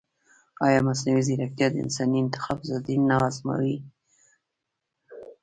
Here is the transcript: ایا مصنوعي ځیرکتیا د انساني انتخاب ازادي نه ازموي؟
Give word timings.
ایا 0.65 0.79
مصنوعي 0.87 1.21
ځیرکتیا 1.27 1.67
د 1.71 1.75
انساني 1.83 2.17
انتخاب 2.21 2.57
ازادي 2.63 2.95
نه 3.09 3.15
ازموي؟ 3.27 3.77